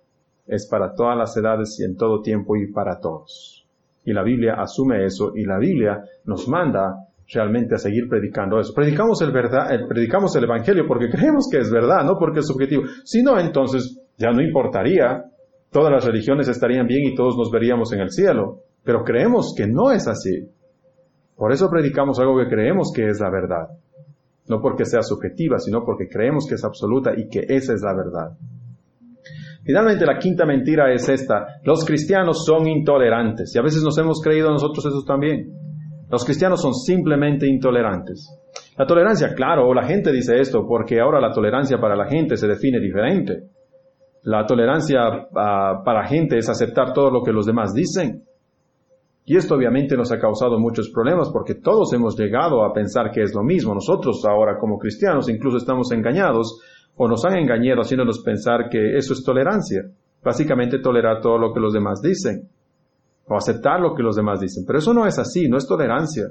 Es 0.47 0.65
para 0.65 0.95
todas 0.95 1.15
las 1.15 1.37
edades 1.37 1.79
y 1.79 1.83
en 1.83 1.97
todo 1.97 2.23
tiempo 2.23 2.55
y 2.55 2.71
para 2.71 2.99
todos. 2.99 3.63
Y 4.05 4.11
la 4.11 4.23
Biblia 4.23 4.55
asume 4.55 5.05
eso 5.05 5.33
y 5.35 5.45
la 5.45 5.59
Biblia 5.59 6.03
nos 6.25 6.47
manda 6.47 7.10
realmente 7.33 7.75
a 7.75 7.77
seguir 7.77 8.07
predicando 8.09 8.59
eso. 8.59 8.73
Predicamos 8.73 9.21
el 9.21 9.31
verdad, 9.31 9.67
predicamos 9.87 10.35
el 10.35 10.43
evangelio 10.43 10.85
porque 10.87 11.09
creemos 11.11 11.47
que 11.51 11.59
es 11.59 11.71
verdad, 11.71 12.03
no 12.03 12.17
porque 12.17 12.39
es 12.39 12.47
subjetivo. 12.47 12.83
Si 13.03 13.23
no, 13.23 13.39
entonces 13.39 13.99
ya 14.17 14.31
no 14.31 14.41
importaría. 14.41 15.25
Todas 15.71 15.91
las 15.91 16.05
religiones 16.05 16.47
estarían 16.47 16.85
bien 16.85 17.05
y 17.05 17.15
todos 17.15 17.37
nos 17.37 17.49
veríamos 17.49 17.93
en 17.93 18.01
el 18.01 18.11
cielo. 18.11 18.59
Pero 18.83 19.03
creemos 19.03 19.53
que 19.55 19.67
no 19.67 19.91
es 19.91 20.07
así. 20.07 20.49
Por 21.35 21.51
eso 21.51 21.69
predicamos 21.69 22.19
algo 22.19 22.37
que 22.37 22.49
creemos 22.49 22.91
que 22.93 23.07
es 23.07 23.19
la 23.19 23.29
verdad. 23.29 23.69
No 24.47 24.59
porque 24.59 24.85
sea 24.85 25.01
subjetiva, 25.01 25.59
sino 25.59 25.85
porque 25.85 26.07
creemos 26.09 26.45
que 26.47 26.55
es 26.55 26.63
absoluta 26.63 27.13
y 27.15 27.29
que 27.29 27.45
esa 27.47 27.73
es 27.73 27.81
la 27.81 27.95
verdad. 27.95 28.37
Finalmente, 29.63 30.05
la 30.05 30.17
quinta 30.17 30.45
mentira 30.45 30.91
es 30.91 31.07
esta. 31.07 31.59
Los 31.63 31.85
cristianos 31.85 32.43
son 32.45 32.67
intolerantes. 32.67 33.55
Y 33.55 33.59
a 33.59 33.61
veces 33.61 33.83
nos 33.83 33.97
hemos 33.97 34.19
creído 34.21 34.49
nosotros 34.49 34.85
eso 34.85 35.03
también. 35.05 35.70
Los 36.11 36.25
cristianos 36.25 36.61
son 36.61 36.73
simplemente 36.73 37.47
intolerantes. 37.47 38.37
La 38.77 38.85
tolerancia, 38.85 39.33
claro, 39.33 39.73
la 39.73 39.83
gente 39.83 40.11
dice 40.11 40.41
esto 40.41 40.67
porque 40.67 40.99
ahora 40.99 41.21
la 41.21 41.31
tolerancia 41.31 41.79
para 41.79 41.95
la 41.95 42.05
gente 42.05 42.35
se 42.35 42.47
define 42.47 42.81
diferente. 42.81 43.43
La 44.23 44.45
tolerancia 44.45 45.07
uh, 45.07 45.83
para 45.85 46.05
gente 46.05 46.37
es 46.37 46.49
aceptar 46.49 46.91
todo 46.93 47.09
lo 47.09 47.23
que 47.23 47.31
los 47.31 47.45
demás 47.45 47.73
dicen. 47.73 48.25
Y 49.23 49.37
esto 49.37 49.55
obviamente 49.55 49.95
nos 49.95 50.11
ha 50.11 50.19
causado 50.19 50.59
muchos 50.59 50.89
problemas 50.89 51.29
porque 51.31 51.55
todos 51.55 51.93
hemos 51.93 52.19
llegado 52.19 52.65
a 52.65 52.73
pensar 52.73 53.11
que 53.11 53.21
es 53.21 53.33
lo 53.33 53.43
mismo. 53.43 53.73
Nosotros 53.73 54.25
ahora 54.25 54.57
como 54.59 54.77
cristianos 54.77 55.29
incluso 55.29 55.57
estamos 55.57 55.93
engañados 55.93 56.59
o 56.97 57.07
nos 57.07 57.23
han 57.23 57.37
engañado 57.37 57.81
haciéndonos 57.81 58.19
pensar 58.19 58.67
que 58.69 58.97
eso 58.97 59.13
es 59.13 59.23
tolerancia. 59.23 59.83
Básicamente 60.21 60.79
tolerar 60.79 61.21
todo 61.21 61.37
lo 61.37 61.53
que 61.53 61.61
los 61.61 61.71
demás 61.71 62.01
dicen 62.01 62.49
o 63.31 63.37
aceptar 63.37 63.79
lo 63.79 63.95
que 63.95 64.03
los 64.03 64.15
demás 64.15 64.39
dicen. 64.39 64.65
Pero 64.67 64.79
eso 64.79 64.93
no 64.93 65.07
es 65.07 65.17
así, 65.17 65.47
no 65.47 65.57
es 65.57 65.65
tolerancia. 65.65 66.25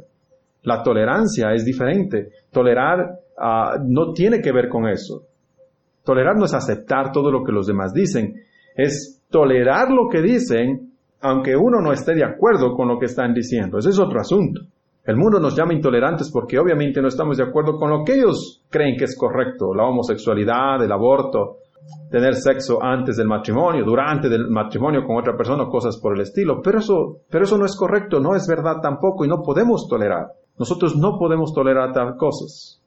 La 0.63 0.83
tolerancia 0.83 1.53
es 1.53 1.65
diferente. 1.65 2.29
Tolerar 2.53 3.21
ah, 3.39 3.77
no 3.83 4.13
tiene 4.13 4.41
que 4.41 4.53
ver 4.53 4.69
con 4.69 4.87
eso. 4.87 5.23
Tolerar 6.05 6.37
no 6.37 6.45
es 6.45 6.53
aceptar 6.55 7.11
todo 7.13 7.31
lo 7.31 7.43
que 7.43 7.53
los 7.53 7.67
demás 7.67 7.93
dicen, 7.95 8.35
es 8.77 9.23
tolerar 9.31 9.91
lo 9.91 10.09
que 10.11 10.21
dicen 10.21 10.91
aunque 11.23 11.55
uno 11.57 11.81
no 11.81 11.93
esté 11.93 12.15
de 12.15 12.25
acuerdo 12.25 12.75
con 12.75 12.89
lo 12.89 12.99
que 12.99 13.07
están 13.07 13.35
diciendo. 13.35 13.79
Ese 13.79 13.91
es 13.91 13.99
otro 13.99 14.21
asunto. 14.21 14.63
El 15.05 15.17
mundo 15.17 15.39
nos 15.39 15.57
llama 15.57 15.75
intolerantes 15.75 16.31
porque 16.31 16.59
obviamente 16.59 17.01
no 17.01 17.09
estamos 17.09 17.37
de 17.37 17.45
acuerdo 17.45 17.77
con 17.79 17.91
lo 17.91 18.05
que 18.05 18.15
ellos 18.15 18.63
creen 18.71 18.97
que 18.97 19.05
es 19.05 19.17
correcto, 19.17 19.75
la 19.75 19.85
homosexualidad, 19.85 20.83
el 20.83 20.93
aborto, 20.93 21.57
tener 22.11 22.35
sexo 22.35 22.83
antes 22.83 23.17
del 23.17 23.29
matrimonio, 23.29 23.85
durante 23.85 24.29
el 24.29 24.49
matrimonio 24.49 25.05
con 25.05 25.17
otra 25.17 25.37
persona, 25.37 25.67
cosas 25.67 25.99
por 25.99 26.15
el 26.15 26.23
estilo. 26.23 26.61
Pero 26.63 26.79
eso, 26.79 27.19
pero 27.31 27.45
eso 27.45 27.57
no 27.57 27.65
es 27.65 27.77
correcto, 27.77 28.21
no 28.21 28.35
es 28.35 28.47
verdad 28.47 28.81
tampoco 28.83 29.25
y 29.25 29.29
no 29.29 29.43
podemos 29.43 29.89
tolerar. 29.89 30.33
Nosotros 30.59 30.97
no 30.97 31.19
podemos 31.19 31.55
tolerar 31.55 31.93
tal 31.93 32.17
cosas. 32.17 32.83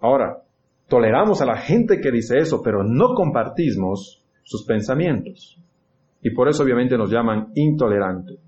Ahora, 0.00 0.42
toleramos 0.88 1.40
a 1.40 1.46
la 1.46 1.56
gente 1.56 2.00
que 2.00 2.10
dice 2.10 2.38
eso, 2.38 2.60
pero 2.62 2.82
no 2.84 3.14
compartimos 3.14 4.22
sus 4.42 4.64
pensamientos. 4.64 5.58
Y 6.22 6.30
por 6.30 6.48
eso 6.48 6.62
obviamente 6.62 6.98
nos 6.98 7.10
llaman 7.10 7.52
intolerantes. 7.54 8.38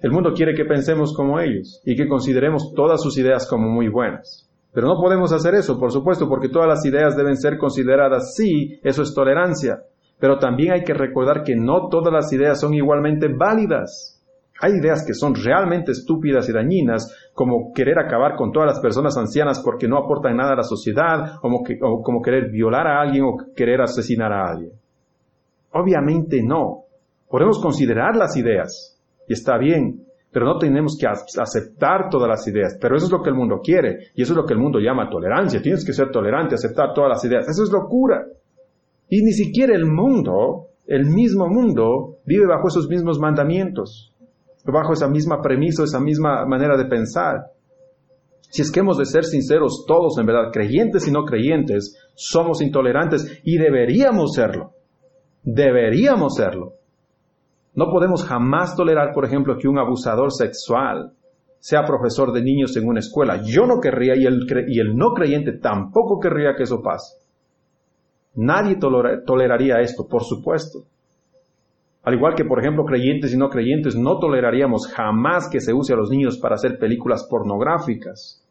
El 0.00 0.12
mundo 0.12 0.32
quiere 0.32 0.54
que 0.54 0.64
pensemos 0.64 1.12
como 1.14 1.40
ellos 1.40 1.82
y 1.84 1.96
que 1.96 2.08
consideremos 2.08 2.72
todas 2.74 3.02
sus 3.02 3.18
ideas 3.18 3.48
como 3.48 3.68
muy 3.68 3.88
buenas. 3.88 4.47
Pero 4.78 4.94
no 4.94 5.00
podemos 5.00 5.32
hacer 5.32 5.56
eso, 5.56 5.76
por 5.76 5.90
supuesto, 5.90 6.28
porque 6.28 6.50
todas 6.50 6.68
las 6.68 6.84
ideas 6.86 7.16
deben 7.16 7.36
ser 7.36 7.58
consideradas 7.58 8.36
sí, 8.36 8.78
eso 8.84 9.02
es 9.02 9.12
tolerancia. 9.12 9.82
Pero 10.20 10.38
también 10.38 10.70
hay 10.70 10.84
que 10.84 10.94
recordar 10.94 11.42
que 11.42 11.56
no 11.56 11.88
todas 11.88 12.12
las 12.12 12.32
ideas 12.32 12.60
son 12.60 12.74
igualmente 12.74 13.26
válidas. 13.26 14.24
Hay 14.60 14.74
ideas 14.74 15.04
que 15.04 15.14
son 15.14 15.34
realmente 15.34 15.90
estúpidas 15.90 16.48
y 16.48 16.52
dañinas, 16.52 17.12
como 17.34 17.72
querer 17.74 17.98
acabar 17.98 18.36
con 18.36 18.52
todas 18.52 18.68
las 18.68 18.78
personas 18.78 19.16
ancianas 19.16 19.58
porque 19.64 19.88
no 19.88 19.98
aportan 19.98 20.36
nada 20.36 20.52
a 20.52 20.58
la 20.58 20.62
sociedad, 20.62 21.40
como, 21.40 21.64
o 21.82 22.00
como 22.00 22.22
querer 22.22 22.48
violar 22.48 22.86
a 22.86 23.00
alguien 23.00 23.24
o 23.24 23.36
querer 23.56 23.80
asesinar 23.80 24.32
a 24.32 24.48
alguien. 24.48 24.70
Obviamente 25.72 26.40
no. 26.40 26.84
Podemos 27.28 27.60
considerar 27.60 28.14
las 28.14 28.36
ideas, 28.36 28.96
y 29.26 29.32
está 29.32 29.58
bien, 29.58 30.04
pero 30.38 30.52
no 30.52 30.58
tenemos 30.60 30.96
que 30.96 31.08
aceptar 31.08 32.08
todas 32.08 32.28
las 32.28 32.46
ideas. 32.46 32.78
Pero 32.80 32.96
eso 32.96 33.06
es 33.06 33.10
lo 33.10 33.22
que 33.24 33.30
el 33.30 33.34
mundo 33.34 33.58
quiere 33.60 34.12
y 34.14 34.22
eso 34.22 34.34
es 34.34 34.36
lo 34.36 34.44
que 34.46 34.52
el 34.52 34.60
mundo 34.60 34.78
llama 34.78 35.10
tolerancia. 35.10 35.60
Tienes 35.60 35.84
que 35.84 35.92
ser 35.92 36.12
tolerante, 36.12 36.54
aceptar 36.54 36.94
todas 36.94 37.10
las 37.10 37.24
ideas. 37.24 37.48
Eso 37.48 37.64
es 37.64 37.72
locura. 37.72 38.24
Y 39.08 39.20
ni 39.22 39.32
siquiera 39.32 39.74
el 39.74 39.84
mundo, 39.84 40.68
el 40.86 41.06
mismo 41.06 41.48
mundo, 41.48 42.18
vive 42.24 42.46
bajo 42.46 42.68
esos 42.68 42.88
mismos 42.88 43.18
mandamientos, 43.18 44.14
bajo 44.64 44.92
esa 44.92 45.08
misma 45.08 45.42
premisa, 45.42 45.82
esa 45.82 45.98
misma 45.98 46.46
manera 46.46 46.76
de 46.76 46.84
pensar. 46.84 47.50
Si 48.42 48.62
es 48.62 48.70
que 48.70 48.78
hemos 48.78 48.96
de 48.96 49.06
ser 49.06 49.24
sinceros 49.24 49.86
todos, 49.88 50.18
en 50.18 50.26
verdad, 50.26 50.52
creyentes 50.52 51.08
y 51.08 51.10
no 51.10 51.24
creyentes, 51.24 51.98
somos 52.14 52.62
intolerantes 52.62 53.40
y 53.42 53.58
deberíamos 53.58 54.34
serlo. 54.34 54.74
Deberíamos 55.42 56.36
serlo. 56.36 56.77
No 57.78 57.92
podemos 57.92 58.24
jamás 58.24 58.74
tolerar, 58.74 59.12
por 59.14 59.24
ejemplo, 59.24 59.56
que 59.56 59.68
un 59.68 59.78
abusador 59.78 60.32
sexual 60.32 61.12
sea 61.60 61.84
profesor 61.86 62.32
de 62.32 62.42
niños 62.42 62.76
en 62.76 62.88
una 62.88 62.98
escuela. 62.98 63.40
Yo 63.44 63.66
no 63.66 63.78
querría 63.78 64.16
y 64.16 64.26
el, 64.26 64.96
no 64.96 65.14
creyente 65.14 65.52
tampoco 65.52 66.18
querría 66.18 66.56
que 66.56 66.64
eso 66.64 66.82
pase. 66.82 67.18
Nadie 68.34 68.80
toleraría 69.24 69.76
esto, 69.80 70.08
por 70.08 70.24
supuesto. 70.24 70.80
Al 72.02 72.14
igual 72.14 72.34
que, 72.34 72.44
por 72.44 72.58
ejemplo, 72.58 72.84
creyentes 72.84 73.32
y 73.32 73.36
no 73.36 73.48
creyentes, 73.48 73.94
no 73.94 74.18
toleraríamos 74.18 74.88
jamás 74.88 75.48
que 75.48 75.60
se 75.60 75.72
use 75.72 75.92
a 75.92 75.96
los 75.96 76.10
niños 76.10 76.36
para 76.36 76.56
hacer 76.56 76.80
películas 76.80 77.28
pornográficas. 77.30 78.44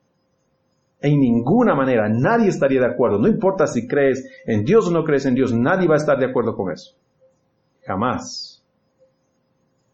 En 1.01 1.19
ninguna 1.19 1.75
manera, 1.75 2.07
nadie 2.07 2.47
estaría 2.47 2.79
de 2.79 2.93
acuerdo. 2.93 3.19
No 3.19 3.27
importa 3.27 3.67
si 3.67 3.89
crees 3.89 4.25
en 4.45 4.63
Dios 4.63 4.87
o 4.87 4.91
no 4.91 5.03
crees 5.03 5.25
en 5.25 5.35
Dios, 5.35 5.53
nadie 5.53 5.85
va 5.85 5.95
a 5.95 5.97
estar 5.97 6.17
de 6.17 6.27
acuerdo 6.27 6.55
con 6.55 6.71
eso. 6.71 6.95
Jamás. 7.85 8.56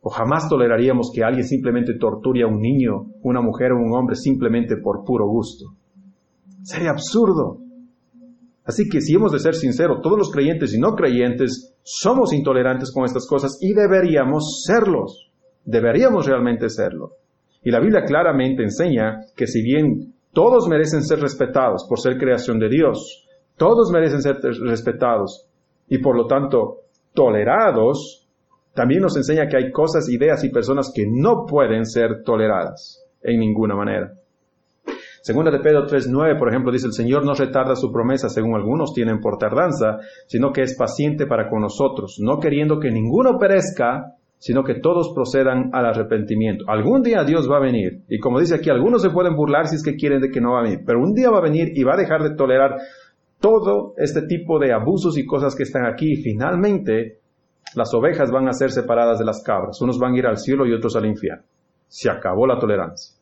O 0.05 0.09
jamás 0.09 0.49
toleraríamos 0.49 1.11
que 1.13 1.23
alguien 1.23 1.45
simplemente 1.45 1.97
torture 1.97 2.43
a 2.43 2.47
un 2.47 2.59
niño, 2.59 3.07
una 3.21 3.41
mujer 3.41 3.71
o 3.71 3.77
un 3.77 3.93
hombre 3.93 4.15
simplemente 4.15 4.75
por 4.75 5.05
puro 5.05 5.25
gusto. 5.27 5.73
Sería 6.61 6.91
absurdo. 6.91 7.59
Así 8.65 8.89
que 8.89 8.99
si 8.99 9.15
hemos 9.15 9.31
de 9.31 9.39
ser 9.39 9.55
sinceros, 9.55 10.01
todos 10.01 10.17
los 10.17 10.29
creyentes 10.29 10.73
y 10.73 10.79
no 10.79 10.93
creyentes 10.95 11.73
somos 11.83 12.33
intolerantes 12.33 12.91
con 12.91 13.05
estas 13.05 13.25
cosas 13.27 13.57
y 13.61 13.73
deberíamos 13.73 14.63
serlos. 14.65 15.31
Deberíamos 15.63 16.25
realmente 16.25 16.69
serlo. 16.69 17.13
Y 17.63 17.71
la 17.71 17.79
Biblia 17.79 18.03
claramente 18.03 18.61
enseña 18.61 19.21
que 19.37 19.47
si 19.47 19.61
bien 19.61 20.13
todos 20.33 20.67
merecen 20.67 21.01
ser 21.01 21.19
respetados 21.19 21.85
por 21.87 21.99
ser 21.99 22.17
creación 22.17 22.59
de 22.59 22.67
Dios, 22.67 23.25
todos 23.55 23.89
merecen 23.91 24.21
ser 24.21 24.37
respetados 24.65 25.47
y 25.87 25.99
por 25.99 26.17
lo 26.17 26.27
tanto 26.27 26.79
tolerados, 27.13 28.22
también 28.73 29.01
nos 29.01 29.15
enseña 29.15 29.47
que 29.47 29.57
hay 29.57 29.71
cosas, 29.71 30.09
ideas 30.09 30.43
y 30.43 30.49
personas 30.49 30.91
que 30.93 31.05
no 31.07 31.45
pueden 31.45 31.85
ser 31.85 32.23
toleradas 32.23 33.05
en 33.21 33.39
ninguna 33.39 33.75
manera. 33.75 34.13
Segunda 35.21 35.51
de 35.51 35.59
Pedro 35.59 35.87
3.9, 35.87 36.37
por 36.37 36.49
ejemplo, 36.49 36.69
dice, 36.69 36.87
el 36.87 36.91
Señor 36.91 37.23
no 37.23 37.33
retarda 37.33 37.77
su 37.77 37.93
promesa, 37.93 38.27
según 38.27 38.55
algunos 38.55 38.93
tienen 38.93 39.21
por 39.21 39.37
tardanza, 39.37 39.99
sino 40.27 40.51
que 40.51 40.63
es 40.63 40.75
paciente 40.75 41.25
para 41.25 41.49
con 41.49 41.61
nosotros, 41.61 42.17
no 42.19 42.39
queriendo 42.39 42.77
que 42.77 42.91
ninguno 42.91 43.37
perezca, 43.39 44.15
sino 44.37 44.65
que 44.65 44.81
todos 44.81 45.13
procedan 45.15 45.69
al 45.71 45.85
arrepentimiento. 45.85 46.65
Algún 46.67 47.03
día 47.03 47.23
Dios 47.23 47.49
va 47.49 47.55
a 47.55 47.61
venir, 47.61 48.01
y 48.09 48.19
como 48.19 48.41
dice 48.41 48.55
aquí, 48.55 48.69
algunos 48.69 49.01
se 49.01 49.11
pueden 49.11 49.37
burlar 49.37 49.67
si 49.67 49.77
es 49.77 49.83
que 49.83 49.95
quieren 49.95 50.19
de 50.19 50.29
que 50.29 50.41
no 50.41 50.51
va 50.51 50.59
a 50.59 50.63
venir, 50.63 50.81
pero 50.85 50.99
un 50.99 51.13
día 51.13 51.29
va 51.29 51.37
a 51.37 51.43
venir 51.43 51.71
y 51.73 51.83
va 51.83 51.93
a 51.93 51.97
dejar 51.97 52.21
de 52.23 52.35
tolerar 52.35 52.75
todo 53.39 53.93
este 53.95 54.23
tipo 54.23 54.59
de 54.59 54.73
abusos 54.73 55.17
y 55.17 55.25
cosas 55.25 55.55
que 55.55 55.63
están 55.63 55.85
aquí, 55.85 56.13
y 56.13 56.15
finalmente 56.17 57.19
las 57.75 57.93
ovejas 57.93 58.31
van 58.31 58.47
a 58.47 58.53
ser 58.53 58.71
separadas 58.71 59.19
de 59.19 59.25
las 59.25 59.43
cabras, 59.43 59.81
unos 59.81 59.97
van 59.99 60.13
a 60.13 60.17
ir 60.17 60.25
al 60.25 60.37
cielo 60.37 60.65
y 60.65 60.73
otros 60.73 60.95
al 60.95 61.05
infierno. 61.05 61.43
Se 61.87 62.09
acabó 62.09 62.45
la 62.47 62.59
tolerancia. 62.59 63.15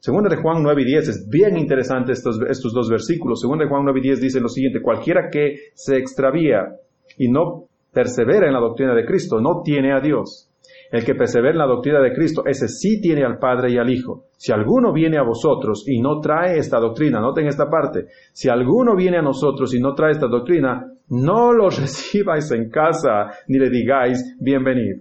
Segunda 0.00 0.28
de 0.28 0.36
Juan 0.36 0.62
9 0.62 0.82
y 0.82 0.84
10 0.84 1.08
es 1.08 1.28
bien 1.30 1.56
interesante 1.56 2.12
estos, 2.12 2.38
estos 2.48 2.74
dos 2.74 2.90
versículos. 2.90 3.40
Segunda 3.40 3.64
de 3.64 3.70
Juan 3.70 3.84
9 3.84 4.00
y 4.00 4.02
10 4.02 4.20
dice 4.20 4.40
lo 4.40 4.48
siguiente, 4.48 4.82
cualquiera 4.82 5.30
que 5.30 5.70
se 5.74 5.96
extravía 5.96 6.76
y 7.16 7.30
no 7.30 7.68
persevera 7.90 8.46
en 8.46 8.52
la 8.52 8.60
doctrina 8.60 8.94
de 8.94 9.06
Cristo 9.06 9.40
no 9.40 9.62
tiene 9.62 9.94
a 9.94 10.00
Dios. 10.00 10.50
El 10.90 11.04
que 11.04 11.14
persevera 11.14 11.52
en 11.52 11.58
la 11.58 11.66
doctrina 11.66 12.00
de 12.00 12.12
Cristo, 12.12 12.42
ese 12.44 12.68
sí 12.68 13.00
tiene 13.00 13.24
al 13.24 13.38
Padre 13.38 13.72
y 13.72 13.78
al 13.78 13.90
Hijo. 13.90 14.26
Si 14.36 14.52
alguno 14.52 14.92
viene 14.92 15.16
a 15.16 15.22
vosotros 15.22 15.84
y 15.88 16.00
no 16.00 16.20
trae 16.20 16.58
esta 16.58 16.78
doctrina, 16.78 17.20
noten 17.20 17.46
esta 17.46 17.70
parte, 17.70 18.06
si 18.32 18.48
alguno 18.48 18.94
viene 18.94 19.18
a 19.18 19.22
nosotros 19.22 19.74
y 19.74 19.80
no 19.80 19.94
trae 19.94 20.12
esta 20.12 20.28
doctrina, 20.28 20.93
no 21.08 21.52
lo 21.52 21.70
recibáis 21.70 22.50
en 22.52 22.70
casa 22.70 23.30
ni 23.48 23.58
le 23.58 23.70
digáis 23.70 24.36
bienvenido. 24.38 25.00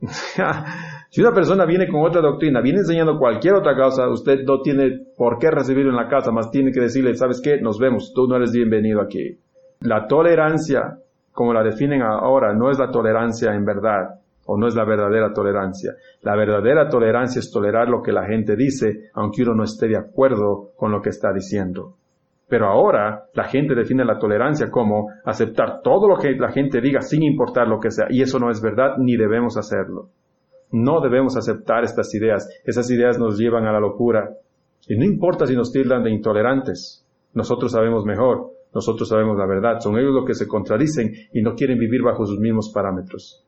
Si 1.10 1.22
una 1.22 1.32
persona 1.32 1.64
viene 1.64 1.88
con 1.88 2.04
otra 2.04 2.20
doctrina, 2.20 2.60
viene 2.60 2.80
enseñando 2.80 3.18
cualquier 3.18 3.54
otra 3.54 3.74
cosa, 3.74 4.10
usted 4.10 4.44
no 4.44 4.60
tiene 4.60 5.06
por 5.16 5.38
qué 5.38 5.50
recibirlo 5.50 5.90
en 5.90 5.96
la 5.96 6.06
casa, 6.06 6.30
más 6.30 6.50
tiene 6.50 6.70
que 6.70 6.82
decirle, 6.82 7.14
¿sabes 7.14 7.40
qué? 7.42 7.62
Nos 7.62 7.78
vemos, 7.78 8.12
tú 8.14 8.28
no 8.28 8.36
eres 8.36 8.52
bienvenido 8.52 9.00
aquí. 9.00 9.38
La 9.80 10.06
tolerancia, 10.06 10.98
como 11.32 11.54
la 11.54 11.62
definen 11.62 12.02
ahora, 12.02 12.52
no 12.52 12.70
es 12.70 12.78
la 12.78 12.90
tolerancia 12.90 13.54
en 13.54 13.64
verdad, 13.64 14.20
o 14.44 14.58
no 14.58 14.66
es 14.66 14.74
la 14.74 14.84
verdadera 14.84 15.32
tolerancia. 15.32 15.94
La 16.20 16.36
verdadera 16.36 16.90
tolerancia 16.90 17.40
es 17.40 17.50
tolerar 17.50 17.88
lo 17.88 18.02
que 18.02 18.12
la 18.12 18.26
gente 18.26 18.54
dice, 18.54 19.08
aunque 19.14 19.42
uno 19.42 19.54
no 19.54 19.64
esté 19.64 19.88
de 19.88 19.96
acuerdo 19.96 20.72
con 20.76 20.92
lo 20.92 21.00
que 21.00 21.08
está 21.08 21.32
diciendo. 21.32 21.94
Pero 22.48 22.66
ahora 22.66 23.26
la 23.34 23.44
gente 23.44 23.74
define 23.74 24.04
la 24.04 24.18
tolerancia 24.18 24.70
como 24.70 25.08
aceptar 25.24 25.82
todo 25.82 26.08
lo 26.08 26.16
que 26.16 26.32
la 26.32 26.50
gente 26.50 26.80
diga 26.80 27.02
sin 27.02 27.22
importar 27.22 27.68
lo 27.68 27.78
que 27.78 27.90
sea, 27.90 28.06
y 28.08 28.22
eso 28.22 28.38
no 28.38 28.50
es 28.50 28.62
verdad 28.62 28.96
ni 28.98 29.16
debemos 29.16 29.56
hacerlo. 29.58 30.08
No 30.70 31.00
debemos 31.00 31.36
aceptar 31.36 31.84
estas 31.84 32.14
ideas. 32.14 32.48
Esas 32.64 32.90
ideas 32.90 33.18
nos 33.18 33.38
llevan 33.38 33.66
a 33.66 33.72
la 33.72 33.80
locura. 33.80 34.30
Y 34.86 34.96
no 34.96 35.04
importa 35.04 35.46
si 35.46 35.54
nos 35.54 35.72
tildan 35.72 36.02
de 36.02 36.10
intolerantes. 36.10 37.06
Nosotros 37.32 37.72
sabemos 37.72 38.04
mejor. 38.04 38.50
Nosotros 38.74 39.08
sabemos 39.08 39.38
la 39.38 39.46
verdad. 39.46 39.80
Son 39.80 39.98
ellos 39.98 40.12
los 40.12 40.26
que 40.26 40.34
se 40.34 40.46
contradicen 40.46 41.12
y 41.32 41.42
no 41.42 41.54
quieren 41.54 41.78
vivir 41.78 42.02
bajo 42.02 42.26
sus 42.26 42.38
mismos 42.38 42.70
parámetros. 42.74 43.46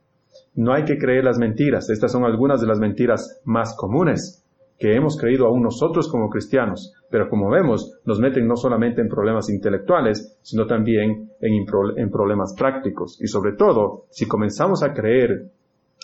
No 0.54 0.72
hay 0.72 0.84
que 0.84 0.96
creer 0.96 1.24
las 1.24 1.38
mentiras. 1.38 1.90
Estas 1.90 2.12
son 2.12 2.24
algunas 2.24 2.60
de 2.60 2.66
las 2.66 2.78
mentiras 2.78 3.42
más 3.44 3.76
comunes 3.76 4.44
que 4.80 4.96
hemos 4.96 5.18
creído 5.18 5.46
aún 5.46 5.62
nosotros 5.62 6.08
como 6.10 6.30
cristianos. 6.30 6.94
Pero 7.10 7.28
como 7.28 7.50
vemos, 7.50 8.00
nos 8.06 8.18
meten 8.18 8.48
no 8.48 8.56
solamente 8.56 9.02
en 9.02 9.08
problemas 9.08 9.50
intelectuales, 9.50 10.38
sino 10.40 10.66
también 10.66 11.30
en, 11.40 12.10
problemas 12.10 12.54
prácticos. 12.58 13.20
Y 13.20 13.26
sobre 13.26 13.52
todo, 13.52 14.06
si 14.08 14.26
comenzamos 14.26 14.82
a 14.82 14.94
creer 14.94 15.50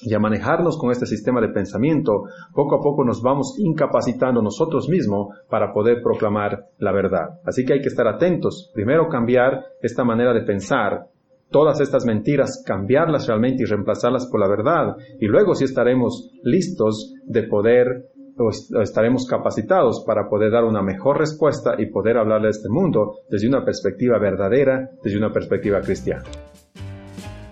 y 0.02 0.12
a 0.12 0.18
manejarnos 0.18 0.76
con 0.76 0.90
este 0.90 1.06
sistema 1.06 1.40
de 1.40 1.48
pensamiento, 1.48 2.24
poco 2.52 2.76
a 2.76 2.82
poco 2.82 3.02
nos 3.02 3.22
vamos 3.22 3.58
incapacitando 3.58 4.42
nosotros 4.42 4.90
mismos 4.90 5.28
para 5.48 5.72
poder 5.72 6.02
proclamar 6.02 6.66
la 6.76 6.92
verdad. 6.92 7.40
Así 7.46 7.64
que 7.64 7.72
hay 7.72 7.80
que 7.80 7.88
estar 7.88 8.06
atentos. 8.06 8.70
Primero 8.74 9.08
cambiar 9.08 9.64
esta 9.80 10.04
manera 10.04 10.34
de 10.34 10.42
pensar, 10.42 11.06
todas 11.50 11.80
estas 11.80 12.04
mentiras, 12.04 12.62
cambiarlas 12.66 13.26
realmente 13.26 13.62
y 13.62 13.66
reemplazarlas 13.66 14.26
por 14.26 14.38
la 14.38 14.48
verdad. 14.48 14.96
Y 15.18 15.28
luego 15.28 15.54
sí 15.54 15.64
estaremos 15.64 16.30
listos 16.42 17.14
de 17.24 17.44
poder 17.44 18.10
o 18.38 18.50
estaremos 18.80 19.26
capacitados 19.26 20.04
para 20.06 20.28
poder 20.28 20.50
dar 20.52 20.64
una 20.64 20.82
mejor 20.82 21.18
respuesta 21.18 21.74
y 21.78 21.86
poder 21.86 22.18
hablarle 22.18 22.48
a 22.48 22.50
este 22.50 22.68
mundo 22.68 23.20
desde 23.30 23.48
una 23.48 23.64
perspectiva 23.64 24.18
verdadera, 24.18 24.90
desde 25.02 25.18
una 25.18 25.32
perspectiva 25.32 25.80
cristiana. 25.80 26.24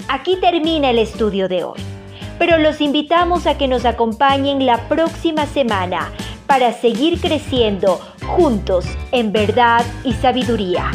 Aquí 0.08 0.38
termina 0.40 0.90
el 0.90 0.98
estudio 0.98 1.48
de 1.48 1.64
hoy 1.64 1.80
pero 2.38 2.58
los 2.58 2.80
invitamos 2.80 3.46
a 3.46 3.56
que 3.56 3.68
nos 3.68 3.84
acompañen 3.84 4.66
la 4.66 4.88
próxima 4.88 5.46
semana 5.46 6.10
para 6.46 6.72
seguir 6.72 7.20
creciendo 7.20 8.00
juntos 8.26 8.86
en 9.12 9.32
verdad 9.32 9.84
y 10.04 10.12
sabiduría. 10.12 10.90